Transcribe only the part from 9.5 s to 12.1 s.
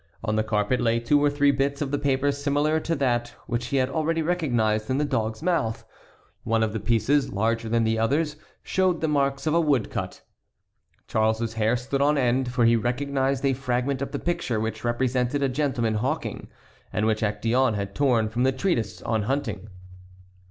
a woodcut. Charles's hair stood